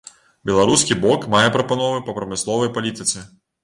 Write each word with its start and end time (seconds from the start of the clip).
Беларускі 0.49 0.97
бок 1.03 1.29
мае 1.35 1.43
прапановы 1.59 2.03
па 2.11 2.19
прамысловай 2.19 2.77
палітыцы. 2.77 3.29